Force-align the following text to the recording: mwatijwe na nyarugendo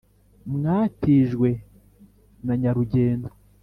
mwatijwe 0.55 1.49
na 2.45 2.53
nyarugendo 2.61 3.29